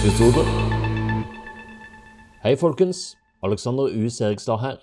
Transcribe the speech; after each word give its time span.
episode. 0.00 0.42
Hei, 2.40 2.54
folkens. 2.56 3.18
Alexander 3.44 3.90
U. 3.92 4.08
Serigstad 4.08 4.62
her. 4.62 4.78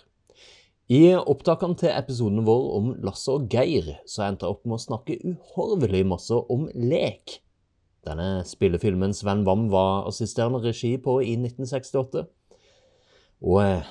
I 0.94 1.16
opptakene 1.18 1.74
til 1.80 1.90
episoden 1.90 2.44
vår 2.46 2.68
om 2.76 2.92
Lasse 3.02 3.34
og 3.34 3.48
Geir, 3.50 3.96
så 4.06 4.28
endte 4.28 4.46
jeg 4.46 4.54
opp 4.54 4.68
med 4.68 4.78
å 4.78 4.84
snakke 4.84 5.18
uhorvelig 5.26 6.04
masse 6.12 6.38
om 6.38 6.68
lek. 6.78 7.40
Denne 8.06 8.44
spillefilmen 8.46 9.16
Sven 9.18 9.42
Wam 9.48 9.66
var 9.74 10.06
assisterende 10.12 10.62
regi 10.62 10.94
på 11.02 11.18
i 11.26 11.34
1968. 11.40 12.28
Og 13.42 13.60
eh, 13.64 13.90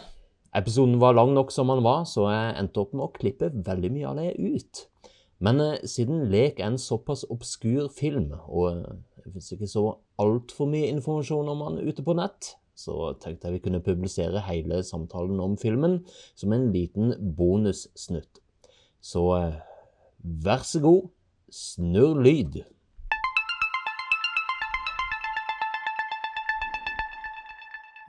episoden 0.55 1.01
var 1.03 1.19
lang 1.19 1.35
nok 1.35 1.51
som 1.51 1.75
den 1.75 1.83
var, 1.83 2.07
så 2.07 2.31
jeg 2.31 2.55
endte 2.63 2.87
opp 2.87 2.95
med 2.95 3.09
å 3.09 3.15
klippe 3.19 3.51
veldig 3.51 3.93
mye 3.99 4.13
av 4.13 4.23
det 4.23 4.31
ut. 4.39 4.87
Men 5.43 5.59
eh, 5.59 5.83
siden 5.91 6.29
Lek 6.31 6.63
er 6.63 6.71
en 6.71 6.81
såpass 6.81 7.27
obskur 7.35 7.91
film, 7.99 8.31
og 8.47 8.87
det 9.27 9.33
finnes 9.35 9.55
ikke 9.57 9.67
så 9.67 9.83
altfor 10.23 10.69
mye 10.71 10.87
informasjon 10.95 11.49
om 11.51 11.63
han 11.67 11.81
ute 11.83 12.03
på 12.07 12.15
nett, 12.15 12.53
så 12.79 13.11
tenkte 13.19 13.49
jeg 13.49 13.57
vi 13.57 13.63
kunne 13.65 13.83
publisere 13.83 14.45
hele 14.47 14.85
samtalen 14.87 15.41
om 15.43 15.57
filmen 15.59 15.97
som 16.39 16.53
en 16.55 16.69
liten 16.71 17.11
bonussnutt. 17.35 18.39
Så 19.03 19.23
eh, 19.35 19.57
vær 20.47 20.63
så 20.63 20.79
god, 20.85 21.09
snurr 21.51 22.21
lyd. 22.23 22.61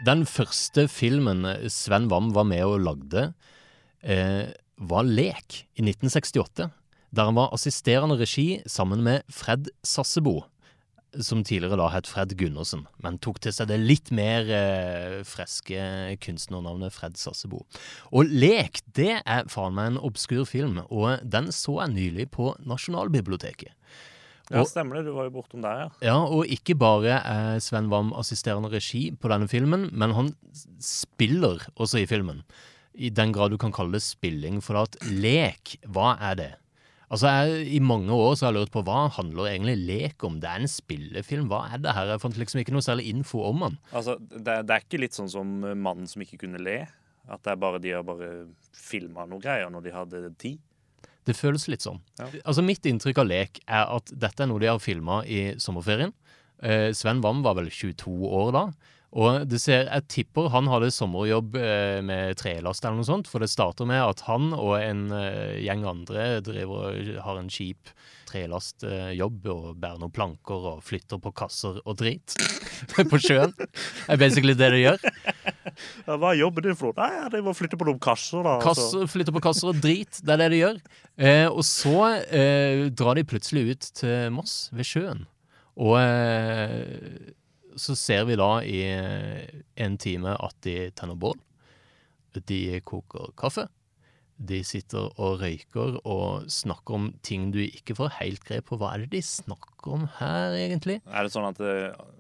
Den 0.06 0.22
første 0.30 0.86
filmen 0.86 1.48
Sven 1.74 2.06
Wam 2.12 2.30
var 2.38 2.46
med 2.46 2.62
og 2.68 2.84
lagde, 2.86 3.32
eh, 4.06 4.54
var 4.78 5.10
Lek 5.10 5.64
i 5.74 5.82
1968, 5.82 6.70
der 7.10 7.26
han 7.26 7.40
var 7.40 7.50
assisterende 7.58 8.20
regi 8.22 8.62
sammen 8.70 9.02
med 9.02 9.26
Fred 9.34 9.74
Sassebo, 9.82 10.44
som 11.24 11.44
tidligere 11.46 11.80
da 11.80 11.88
het 11.94 12.10
Fred 12.10 12.34
Gundersen, 12.40 12.86
men 13.04 13.20
tok 13.24 13.40
til 13.44 13.54
seg 13.56 13.70
det 13.72 13.80
litt 13.82 14.12
mer 14.16 14.50
eh, 14.52 15.22
freske 15.28 15.80
kunstnernavnet 16.24 16.94
Fred 16.96 17.18
Sassebo. 17.20 17.64
Og 18.12 18.30
Lek, 18.30 18.82
det 18.98 19.22
er 19.24 19.48
faen 19.52 19.78
meg 19.78 19.94
en 19.94 20.02
obskur 20.10 20.46
film, 20.50 20.82
og 20.88 21.24
den 21.24 21.52
så 21.56 21.80
jeg 21.84 21.96
nylig 21.96 22.30
på 22.36 22.54
Nasjonalbiblioteket. 22.68 23.74
Ja, 24.48 24.64
stemmer 24.64 25.00
det. 25.00 25.10
Du 25.10 25.16
var 25.18 25.28
jo 25.28 25.34
bortom 25.36 25.64
der, 25.66 25.82
ja. 25.82 25.88
Ja, 26.08 26.20
og 26.24 26.48
ikke 26.52 26.78
bare 26.80 27.20
er 27.20 27.60
Sven 27.64 27.90
Wam 27.92 28.14
assisterende 28.16 28.72
regi 28.72 29.10
på 29.12 29.32
denne 29.32 29.50
filmen, 29.52 29.90
men 29.92 30.16
han 30.16 30.32
spiller 30.84 31.68
også 31.76 32.04
i 32.04 32.08
filmen. 32.08 32.46
I 32.96 33.12
den 33.14 33.34
grad 33.36 33.52
du 33.52 33.60
kan 33.62 33.76
kalle 33.76 33.98
det 33.98 34.06
spilling, 34.06 34.62
for 34.64 34.80
at 34.86 34.96
lek, 35.04 35.76
hva 35.92 36.16
er 36.32 36.40
det? 36.40 36.54
Altså, 37.08 37.32
jeg, 37.32 37.68
I 37.78 37.80
mange 37.80 38.12
år 38.12 38.34
så 38.36 38.48
har 38.48 38.52
jeg 38.52 38.66
lurt 38.66 38.74
på 38.74 38.84
hva 38.84 39.06
handler 39.16 39.48
egentlig 39.54 39.78
lek 39.88 40.24
om? 40.28 40.42
Det 40.44 40.50
er 40.52 40.64
en 40.64 40.72
spillefilm, 40.72 41.48
hva 41.52 41.62
er 41.72 41.80
det 41.84 41.94
her? 41.96 42.12
Jeg 42.12 42.24
fant 42.24 42.40
liksom 42.40 42.60
ikke 42.62 42.76
noe 42.76 42.84
særlig 42.84 43.08
info 43.14 43.46
om 43.48 43.64
den. 43.64 43.78
Altså, 43.96 44.18
det, 44.20 44.58
det 44.68 44.76
er 44.76 44.84
ikke 44.84 45.00
litt 45.00 45.16
sånn 45.16 45.32
som 45.32 45.54
Mannen 45.64 46.10
som 46.12 46.24
ikke 46.26 46.42
kunne 46.44 46.60
le? 46.60 46.82
At 47.32 47.44
det 47.44 47.54
er 47.54 47.62
bare 47.62 47.80
de 47.84 47.94
har 47.96 48.04
bare 48.08 48.32
filma 48.76 49.28
noe 49.28 49.44
greier 49.44 49.72
når 49.72 49.88
de 49.88 49.96
hadde 49.96 50.24
tid? 50.40 50.60
Det 51.28 51.36
føles 51.36 51.68
litt 51.72 51.84
sånn. 51.84 52.00
Ja. 52.20 52.28
Altså 52.48 52.64
Mitt 52.64 52.88
inntrykk 52.88 53.24
av 53.24 53.28
lek 53.28 53.60
er 53.66 53.90
at 53.98 54.12
dette 54.16 54.44
er 54.44 54.52
noe 54.52 54.64
de 54.64 54.70
har 54.72 54.80
filma 54.84 55.22
i 55.28 55.58
sommerferien. 55.60 56.14
Eh, 56.64 56.90
Sven 56.96 57.20
Wam 57.24 57.44
var 57.46 57.58
vel 57.60 57.68
22 57.72 58.14
år 58.32 58.54
da. 58.56 58.64
Og 59.16 59.46
det 59.48 59.62
ser, 59.64 59.86
jeg 59.88 60.08
tipper 60.12 60.50
han 60.52 60.68
hadde 60.68 60.92
sommerjobb 60.92 61.56
eh, 61.62 62.00
med 62.06 62.36
trelast 62.42 62.84
eller 62.84 63.00
noe 63.00 63.08
sånt. 63.08 63.30
For 63.32 63.44
det 63.44 63.50
starter 63.52 63.88
med 63.88 64.04
at 64.04 64.26
han 64.28 64.52
og 64.52 64.76
en 64.82 65.08
eh, 65.16 65.62
gjeng 65.64 65.86
andre 65.88 66.28
driver 66.44 66.98
har 67.24 67.40
en 67.40 67.52
kjip 67.52 67.94
trelastjobb 68.28 69.48
og 69.54 69.68
bærer 69.80 70.02
noen 70.02 70.12
planker 70.12 70.66
og 70.74 70.84
flytter 70.84 71.22
på 71.24 71.32
kasser 71.38 71.80
og 71.86 71.96
drit 72.02 72.36
på 73.14 73.22
sjøen. 73.24 73.56
Det 73.56 73.70
er 74.12 74.20
basically 74.20 74.58
det 74.58 74.74
de 74.76 74.84
gjør. 74.84 75.08
Hva 76.08 76.34
er 76.34 76.42
jobben 76.42 76.68
din 76.68 76.78
for? 76.78 76.92
Nei, 76.98 77.30
det 77.32 77.40
var 77.46 77.54
å 77.54 77.58
flytte 77.58 77.80
på 77.80 77.88
noen 77.88 78.02
kasser, 78.04 78.44
da. 78.44 78.58
altså. 78.58 78.68
Kasser, 78.68 79.08
flytter 79.14 79.36
på 79.36 79.44
kasser 79.48 79.72
og 79.72 79.82
drit. 79.84 80.20
Det 80.20 80.36
er 80.36 80.44
det 80.44 80.52
de 80.54 80.62
gjør. 80.62 80.84
Eh, 81.16 81.48
og 81.48 81.64
så 81.68 81.98
eh, 82.28 82.88
drar 82.92 83.18
de 83.18 83.26
plutselig 83.28 83.66
ut 83.72 83.90
til 84.02 84.32
Moss, 84.36 84.60
ved 84.76 84.92
sjøen. 84.92 85.26
Og 85.78 85.96
eh, 86.02 87.32
så 87.80 87.96
ser 87.98 88.28
vi 88.30 88.38
da 88.40 88.52
i 88.66 88.82
eh, 88.92 89.64
en 89.84 89.98
time 90.02 90.36
at 90.36 90.58
de 90.66 90.90
tenner 90.98 91.18
bål. 91.20 91.38
De 92.38 92.78
koker 92.86 93.32
kaffe. 93.40 93.66
De 94.38 94.60
sitter 94.68 95.08
og 95.18 95.40
røyker 95.42 95.96
og 96.06 96.46
snakker 96.54 96.98
om 97.00 97.08
ting 97.26 97.48
du 97.54 97.64
ikke 97.64 97.96
får 97.98 98.20
helt 98.20 98.44
grep 98.46 98.68
på. 98.70 98.78
Hva 98.78 98.92
er 98.94 99.06
det 99.06 99.16
de 99.16 99.24
snakker 99.26 99.96
om 99.96 100.06
her, 100.20 100.54
egentlig? 100.60 101.00
Er 101.10 101.26
det 101.26 101.34
sånn 101.34 101.48
at 101.50 101.58
det, 101.58 101.74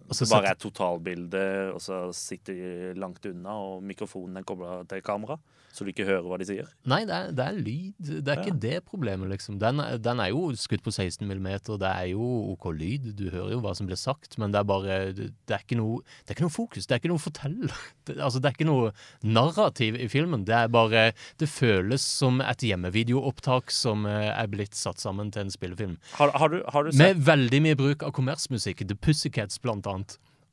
Og 0.07 0.15
så 0.15 0.27
bare 0.31 0.53
er 0.53 0.59
totalbilde, 0.61 1.43
og 1.75 1.81
så 1.83 2.07
sitter 2.15 2.55
de 2.55 2.93
langt 2.99 3.25
unna, 3.27 3.57
og 3.59 3.83
mikrofonen 3.83 4.37
er 4.39 4.47
kobla 4.47 4.81
til 4.87 5.01
kamera, 5.05 5.35
så 5.77 5.85
du 5.85 5.91
ikke 5.91 6.07
hører 6.07 6.23
hva 6.25 6.37
de 6.41 6.45
sier? 6.47 6.69
Nei, 6.89 7.03
det 7.05 7.13
er, 7.13 7.33
det 7.37 7.43
er 7.43 7.57
lyd. 7.59 8.07
Det 8.23 8.31
er 8.31 8.39
Ja. 8.39 8.45
ikke 8.47 8.59
det 8.63 8.77
problemet, 8.87 9.29
liksom. 9.29 9.59
Den, 9.61 9.77
den 10.01 10.19
er 10.23 10.31
jo 10.31 10.47
skutt 10.57 10.81
på 10.81 10.89
16 10.89 11.27
mm, 11.27 11.49
det 11.77 11.89
er 11.91 12.07
jo 12.13 12.23
OK 12.53 12.65
lyd, 12.73 13.11
du 13.19 13.27
hører 13.29 13.51
jo 13.53 13.59
hva 13.61 13.75
som 13.77 13.85
blir 13.85 13.99
sagt, 13.99 14.37
men 14.41 14.51
det 14.55 14.59
er 14.61 14.63
bare 14.63 14.95
Det, 15.13 15.29
er 15.53 15.61
ikke 15.61 15.77
noe 15.77 15.99
Det 16.25 16.31
er 16.31 16.37
ikke 16.37 16.47
noe 16.47 16.55
fokus, 16.55 16.87
det 16.87 16.95
er 16.95 17.01
ikke 17.03 17.11
noe 17.11 17.21
fortell. 17.21 17.59
Det, 18.07 18.15
altså, 18.23 18.39
det 18.39 18.47
er 18.47 18.55
ikke 18.55 18.65
noe 18.69 18.91
narrativ 19.27 19.97
i 19.99 20.07
filmen. 20.07 20.45
Det 20.47 20.55
er 20.55 20.67
bare 20.71 21.11
Det 21.37 21.49
føles 21.51 22.01
som 22.01 22.39
et 22.41 22.63
hjemmevideoopptak 22.63 23.69
som 23.69 24.05
eh, 24.07 24.31
er 24.31 24.47
blitt 24.47 24.73
satt 24.79 24.99
sammen 25.03 25.29
til 25.35 25.41
en 25.45 25.51
spillefilm. 25.51 25.97
Har, 26.17 26.31
har, 26.39 26.49
du, 26.53 26.61
har 26.71 26.83
du 26.87 26.91
sett 26.91 27.01
Med 27.03 27.25
veldig 27.27 27.61
mye 27.65 27.75
bruk 27.79 28.03
av 28.07 28.13
kommersmusikk. 28.15 28.85
The 28.87 28.95
Pussycats, 28.95 29.59
blant 29.59 29.85
annet. 29.87 29.96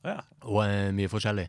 Ja. 0.05 0.19
Og 0.45 0.59
eh, 0.67 0.91
mye 0.93 1.09
forskjellig. 1.09 1.47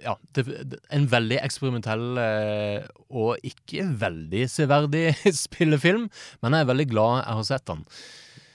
Ja, 0.00 0.14
det, 0.32 0.44
det, 0.72 0.78
en 0.96 1.04
veldig 1.12 1.36
eksperimentell 1.44 2.20
eh, 2.22 2.86
og 3.12 3.44
ikke 3.44 3.84
veldig 4.00 4.46
severdig 4.48 5.02
spillefilm, 5.44 6.06
men 6.40 6.56
jeg 6.56 6.64
er 6.64 6.70
veldig 6.70 6.86
glad 6.94 7.18
jeg 7.20 7.36
har 7.40 7.48
sett 7.50 7.66
den. 7.68 7.82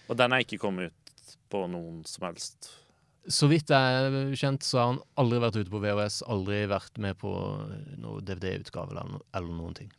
Og 0.10 0.18
den 0.20 0.34
er 0.34 0.42
ikke 0.46 0.58
kommet 0.64 0.90
ut 0.90 1.36
på 1.54 1.62
noen 1.70 2.00
som 2.10 2.26
helst 2.26 2.72
Så 3.30 3.46
vidt 3.52 3.70
jeg 3.70 4.00
er 4.10 4.34
kjent, 4.36 4.66
så 4.66 4.80
har 4.82 4.88
han 4.90 5.04
aldri 5.22 5.38
vært 5.46 5.60
ute 5.62 5.72
på 5.72 5.80
VHS, 5.86 6.24
aldri 6.34 6.64
vært 6.72 6.98
med 7.06 7.16
på 7.22 7.32
noe 8.02 8.26
DVD-utgave 8.26 8.92
eller, 8.92 9.14
no- 9.14 9.22
eller 9.38 9.54
noen 9.62 9.78
ting. 9.78 9.94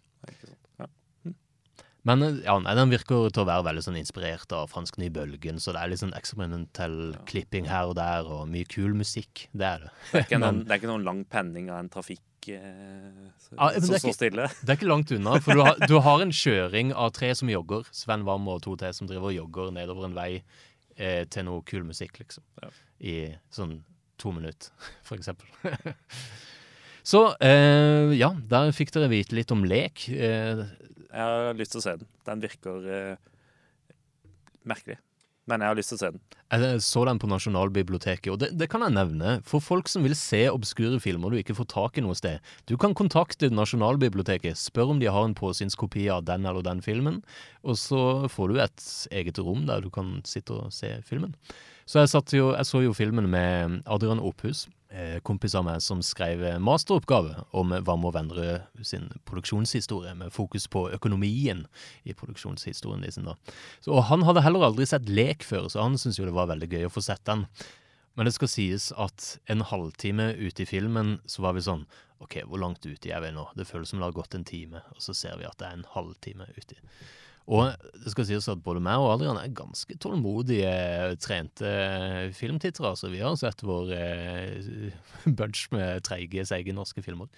Ja. 2.04 2.14
Men 2.16 2.42
ja, 2.44 2.58
nei, 2.60 2.74
den 2.76 2.90
virker 2.92 3.30
til 3.32 3.42
å 3.42 3.46
være 3.48 3.64
veldig 3.64 3.82
sånn 3.86 3.96
inspirert 3.96 4.52
av 4.52 4.68
fransk 4.68 4.98
ny 5.00 5.08
bølgen, 5.08 5.56
så 5.60 5.72
det 5.72 5.80
er 5.80 5.88
litt 5.88 6.02
sånn 6.02 6.12
eksperimentell 6.18 7.14
klipping 7.30 7.64
her 7.70 7.88
og 7.88 7.94
der, 7.96 8.28
og 8.28 8.44
mye 8.52 8.66
kul 8.68 8.92
musikk. 8.98 9.46
Det 9.56 9.64
er 9.64 9.86
det. 9.86 9.90
Det 10.12 10.18
er 10.20 10.26
ikke 10.26 10.38
Men- 10.42 10.46
noen, 10.58 10.64
det 10.68 10.74
er 10.76 10.82
ikke 10.82 10.90
noen 10.92 11.06
lang 11.08 11.22
penning 11.32 11.70
av 11.72 11.78
en 11.80 11.88
trafikk 11.88 12.50
eh, 12.52 13.30
som 13.40 13.56
Ja, 13.56 13.70
men 13.72 13.80
er 13.80 13.86
står 13.88 13.96
ikke- 14.02 14.14
stille. 14.18 14.48
Det 14.60 14.68
er 14.74 14.76
ikke 14.76 14.90
langt 14.92 15.14
unna, 15.16 15.38
for 15.40 15.56
du 15.56 15.64
har, 15.64 15.80
du 15.94 15.96
har 16.04 16.20
en 16.26 16.34
kjøring 16.44 16.92
av 16.92 17.14
tre 17.16 17.32
som 17.40 17.48
jogger. 17.48 17.88
Sven 17.90 18.26
Wam 18.28 18.46
og 18.52 18.60
to 18.68 18.76
til 18.76 18.92
som 18.92 19.08
driver 19.08 19.32
og 19.32 19.38
jogger 19.38 19.72
nedover 19.72 20.04
en 20.10 20.14
vei 20.20 20.30
eh, 20.98 21.24
til 21.24 21.48
noe 21.48 21.64
kul 21.64 21.88
musikk, 21.88 22.20
liksom. 22.20 22.44
Ja. 22.60 22.68
I 23.00 23.16
sånn 23.50 23.78
to 24.20 24.30
minutter, 24.36 24.68
for 25.08 25.16
eksempel. 25.16 25.48
Så 27.04 27.24
eh, 27.44 28.12
ja, 28.16 28.30
der 28.48 28.70
fikk 28.76 28.92
dere 28.94 29.08
vite 29.12 29.36
litt 29.36 29.50
om 29.52 29.64
lek. 29.68 30.06
Eh, 30.08 30.62
Jeg 31.14 31.22
har 31.22 31.58
lyst 31.58 31.74
til 31.74 31.80
å 31.80 31.84
se 31.84 31.96
den. 32.00 32.12
Den 32.26 32.40
virker 32.42 32.86
eh, 32.90 33.34
merkelig. 34.66 34.98
Men 35.50 35.60
jeg 35.60 35.70
har 35.70 35.76
lyst 35.76 35.92
til 35.92 35.98
å 35.98 36.00
se 36.00 36.08
den. 36.14 36.22
jeg 36.54 36.82
så 36.86 37.02
den 37.04 37.18
på 37.20 37.28
Nasjonalbiblioteket, 37.28 38.30
og 38.32 38.38
det, 38.40 38.48
det 38.56 38.68
kan 38.72 38.80
jeg 38.80 38.94
nevne. 38.96 39.34
For 39.44 39.60
folk 39.60 39.90
som 39.92 40.06
vil 40.06 40.16
se 40.16 40.40
obskure 40.48 40.96
filmer 41.04 41.30
du 41.34 41.36
ikke 41.36 41.56
får 41.58 41.68
tak 41.74 42.00
i 42.00 42.04
noe 42.04 42.16
sted. 42.16 42.40
Du 42.70 42.78
kan 42.80 42.96
kontakte 42.96 43.52
Nasjonalbiblioteket, 43.52 44.56
spør 44.56 44.94
om 44.94 45.02
de 45.02 45.10
har 45.12 45.28
en 45.28 45.36
påsynskopi 45.36 46.06
av 46.14 46.24
den 46.30 46.48
eller 46.48 46.64
den 46.64 46.80
filmen, 46.84 47.20
og 47.62 47.76
så 47.80 48.00
får 48.32 48.50
du 48.50 48.62
et 48.64 48.88
eget 49.20 49.42
rom 49.44 49.66
der 49.68 49.84
du 49.84 49.92
kan 49.92 50.16
sitte 50.28 50.56
og 50.56 50.72
se 50.72 50.96
filmen. 51.04 51.36
Så 51.84 52.00
jeg, 52.00 52.24
jo, 52.38 52.54
jeg 52.56 52.64
så 52.70 52.80
jo 52.80 52.96
filmen 52.96 53.28
med 53.28 53.82
Adrian 53.84 54.22
Ophus, 54.24 54.64
eh, 54.94 55.18
kompis 55.26 55.56
av 55.58 55.66
meg 55.66 55.82
som 55.84 56.02
skrev 56.04 56.44
masteroppgave 56.62 57.44
om 57.56 57.74
Vam 57.84 58.06
og 58.08 58.14
Vennerød 58.16 58.84
sin 58.86 59.10
produksjonshistorie, 59.28 60.14
med 60.18 60.32
fokus 60.34 60.68
på 60.70 60.86
økonomien 60.94 61.66
i 62.04 62.14
produksjonshistorien 62.16 63.04
sin. 63.12 63.28
da. 63.28 63.36
Han 64.10 64.24
hadde 64.24 64.44
heller 64.46 64.68
aldri 64.68 64.86
sett 64.88 65.10
lek 65.10 65.44
før, 65.44 65.68
så 65.68 65.82
han 65.82 65.98
syntes 65.98 66.20
jo 66.20 66.28
det 66.28 66.36
var 66.36 66.52
veldig 66.52 66.70
gøy 66.70 66.86
å 66.88 66.94
få 66.94 67.02
sett 67.04 67.24
den. 67.28 67.48
Men 68.14 68.28
det 68.28 68.36
skal 68.36 68.50
sies 68.50 68.92
at 69.00 69.34
en 69.50 69.64
halvtime 69.66 70.30
ute 70.38 70.62
i 70.62 70.68
filmen 70.70 71.18
så 71.26 71.42
var 71.42 71.56
vi 71.56 71.64
sånn 71.66 71.82
OK, 72.22 72.38
hvor 72.46 72.62
langt 72.62 72.86
ute 72.86 73.10
er 73.10 73.20
vi 73.24 73.32
nå? 73.34 73.48
Det 73.58 73.66
føles 73.66 73.90
som 73.90 74.00
det 74.00 74.06
har 74.06 74.16
gått 74.16 74.36
en 74.38 74.46
time, 74.46 74.80
og 74.94 75.02
så 75.02 75.12
ser 75.16 75.36
vi 75.40 75.48
at 75.48 75.58
det 75.60 75.66
er 75.66 75.80
en 75.80 75.88
halvtime 75.96 76.46
uti. 76.56 76.78
Og 77.44 77.74
det 78.00 78.08
skal 78.14 78.24
sies 78.24 78.46
at 78.48 78.62
både 78.64 78.80
meg 78.80 78.96
og 79.02 79.10
Adrian 79.18 79.36
er 79.36 79.50
ganske 79.52 79.96
tålmodige, 80.00 80.70
trente 81.20 81.72
filmtittere. 82.32 82.94
Så 82.96 83.10
vi 83.12 83.20
har 83.20 83.36
sett 83.36 83.60
vår 83.66 83.92
eh, 83.92 84.94
bunch 85.38 85.66
med 85.74 86.00
treige, 86.08 86.46
seige 86.48 86.72
norske 86.76 87.04
filmer. 87.04 87.28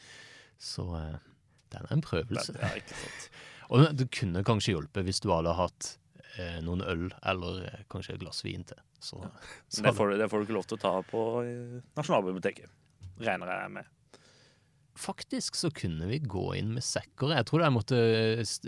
Så 0.63 0.87
eh, 0.95 1.17
den 1.75 1.89
er 1.89 1.97
en 1.97 2.05
prøvelse. 2.07 2.55
Det 2.55 2.63
er 2.69 2.79
ikke 2.85 3.01
sant. 3.03 3.29
Og 3.75 3.83
det 3.99 4.07
kunne 4.15 4.45
kanskje 4.47 4.77
hjulpet 4.77 5.09
hvis 5.09 5.19
du 5.25 5.33
hadde 5.35 5.57
hatt 5.59 5.89
eh, 6.39 6.61
noen 6.63 6.85
øl 6.87 7.09
eller 7.27 7.65
eh, 7.67 7.81
kanskje 7.91 8.15
et 8.15 8.23
glass 8.23 8.45
vin 8.47 8.63
til. 8.69 8.79
Så, 9.03 9.19
så 9.69 9.83
Det 9.83 9.91
får, 9.95 10.13
du- 10.15 10.21
det 10.23 10.31
får 10.31 10.39
du 10.39 10.47
ikke 10.47 10.55
lov 10.61 10.69
til 10.71 10.79
å 10.79 10.83
ta 10.87 10.93
på 11.11 11.25
eh, 11.43 11.81
Nasjonalbiblioteket, 11.99 12.71
regner 13.27 13.51
jeg 13.57 13.75
med. 13.81 13.91
Faktisk 14.99 15.55
så 15.59 15.69
kunne 15.75 16.07
vi 16.11 16.19
gå 16.25 16.43
inn 16.59 16.73
med 16.75 16.85
sekker. 16.85 17.35
Jeg 17.37 17.47
trodde 17.49 17.67
jeg 17.69 17.75
måtte 17.77 17.99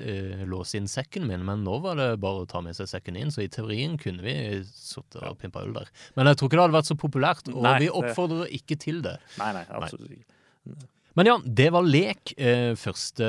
eh, 0.04 0.42
låse 0.48 0.76
inn 0.78 0.88
sekken 0.90 1.26
min, 1.28 1.44
men 1.46 1.64
nå 1.66 1.78
var 1.84 1.96
det 2.00 2.08
bare 2.22 2.44
å 2.44 2.48
ta 2.50 2.60
med 2.64 2.76
seg 2.76 2.88
sekken 2.90 3.16
inn, 3.20 3.32
så 3.34 3.42
i 3.44 3.48
teorien 3.52 3.96
kunne 4.00 4.22
vi 4.24 4.34
sittet 4.68 5.22
og 5.24 5.38
pimpa 5.40 5.64
øl 5.64 5.72
der. 5.76 5.90
Men 6.18 6.30
jeg 6.30 6.38
tror 6.40 6.50
ikke 6.50 6.58
det 6.60 6.64
hadde 6.66 6.78
vært 6.78 6.90
så 6.92 6.98
populært, 7.00 7.50
og 7.54 7.62
Nei, 7.66 7.74
vi 7.84 7.88
det- 7.90 7.96
oppfordrer 8.02 8.54
ikke 8.60 8.78
til 8.84 9.02
det. 9.06 9.16
Nei, 9.40 9.50
nei, 9.58 9.64
absolutt 9.80 10.14
ikke. 10.18 10.86
Men 11.18 11.26
ja, 11.26 11.38
det 11.42 11.70
var 11.74 11.82
Lek. 11.82 12.34
Eh, 12.38 12.74
første 12.78 13.26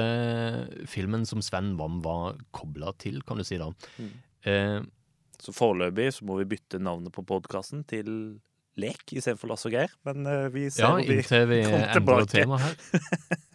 filmen 0.91 1.23
som 1.25 1.41
Sven 1.41 1.71
Wam 1.79 2.01
var 2.05 2.35
kobla 2.53 2.91
til, 3.01 3.21
kan 3.25 3.37
du 3.39 3.43
si 3.47 3.57
da. 3.57 3.71
Mm. 3.97 4.11
Eh, 4.45 4.79
Så 5.39 5.53
foreløpig 5.55 6.09
så 6.13 6.25
må 6.27 6.35
vi 6.41 6.45
bytte 6.51 6.81
navnet 6.83 7.13
på 7.15 7.23
podkasten 7.25 7.85
til 7.87 8.39
Lek 8.79 9.13
istedenfor 9.13 9.51
Lasse 9.51 9.69
og 9.69 9.75
Geir. 9.75 9.93
Men 10.07 10.25
eh, 10.29 10.47
vi 10.55 10.69
ser 10.73 10.85
ja, 10.85 10.95
hvor 10.95 11.51
vi 11.51 11.61
kommer 11.67 11.93
tilbake. 11.93 12.31
tema 12.33 12.61
her. 12.63 12.75